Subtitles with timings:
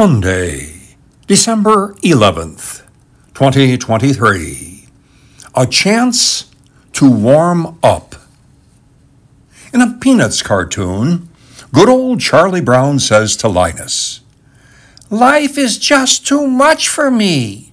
[0.00, 2.86] Monday, December 11th,
[3.34, 4.86] 2023.
[5.54, 6.50] A chance
[6.94, 8.14] to warm up.
[9.74, 11.28] In a Peanuts cartoon,
[11.74, 14.22] good old Charlie Brown says to Linus,
[15.10, 17.70] Life is just too much for me.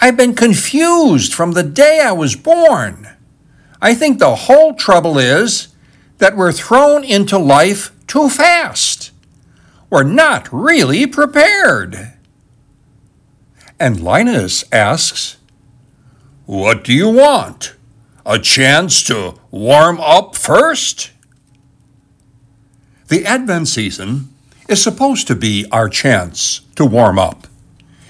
[0.00, 3.08] I've been confused from the day I was born.
[3.80, 5.68] I think the whole trouble is
[6.18, 8.95] that we're thrown into life too fast.
[9.88, 12.12] We're not really prepared.
[13.78, 15.36] And Linus asks,
[16.46, 17.74] What do you want?
[18.24, 21.12] A chance to warm up first?
[23.08, 24.34] The Advent season
[24.68, 27.46] is supposed to be our chance to warm up.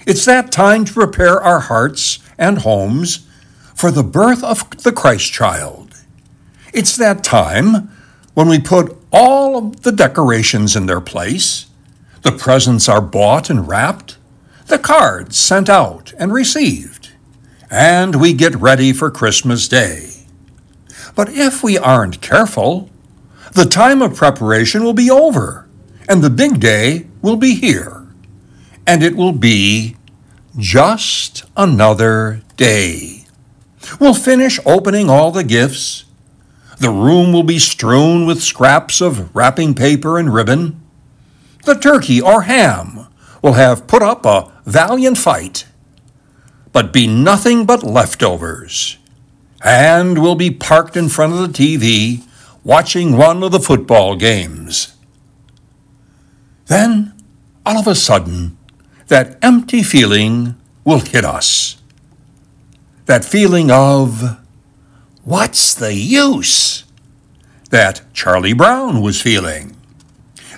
[0.07, 3.27] It's that time to prepare our hearts and homes
[3.75, 5.95] for the birth of the Christ child.
[6.73, 7.91] It's that time
[8.33, 11.66] when we put all of the decorations in their place,
[12.21, 14.17] the presents are bought and wrapped,
[14.67, 17.11] the cards sent out and received,
[17.69, 20.25] and we get ready for Christmas Day.
[21.15, 22.89] But if we aren't careful,
[23.53, 25.67] the time of preparation will be over,
[26.07, 28.05] and the big day will be here.
[28.85, 29.95] And it will be
[30.57, 33.25] just another day.
[33.99, 36.05] We'll finish opening all the gifts.
[36.79, 40.81] The room will be strewn with scraps of wrapping paper and ribbon.
[41.67, 43.07] The turkey or ham
[43.41, 45.65] will have put up a valiant fight,
[46.71, 48.97] but be nothing but leftovers,
[49.61, 52.25] and will be parked in front of the TV
[52.63, 54.95] watching one of the football games.
[56.67, 57.11] Then,
[57.65, 58.57] all of a sudden,
[59.07, 61.81] that empty feeling will hit us.
[63.07, 64.39] That feeling of,
[65.25, 66.85] what's the use?
[67.71, 69.76] That Charlie Brown was feeling.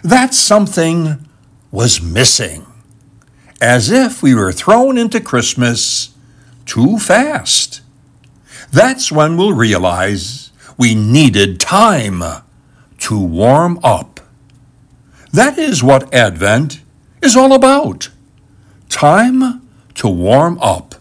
[0.03, 1.27] That something
[1.71, 2.65] was missing.
[3.61, 6.15] As if we were thrown into Christmas
[6.65, 7.81] too fast.
[8.71, 12.23] That's when we'll realize we needed time
[12.99, 14.19] to warm up.
[15.33, 16.81] That is what Advent
[17.21, 18.09] is all about.
[18.87, 20.95] Time to warm up.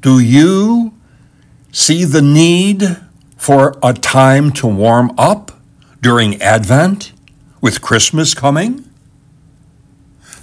[0.00, 0.94] Do you
[1.72, 2.98] see the need
[3.36, 5.52] for a time to warm up
[6.04, 7.14] during Advent
[7.62, 8.84] with Christmas coming?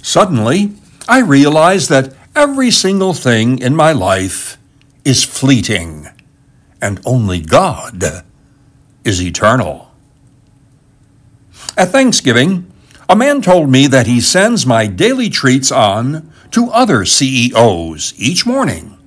[0.02, 0.72] Suddenly,
[1.06, 4.58] I realize that every single thing in my life
[5.04, 6.08] is fleeting,
[6.80, 8.24] and only God
[9.04, 9.92] is eternal.
[11.76, 12.68] At Thanksgiving,
[13.08, 18.44] a man told me that he sends my daily treats on to other CEOs each
[18.44, 18.98] morning,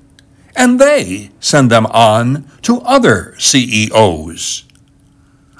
[0.55, 4.63] and they send them on to other CEOs.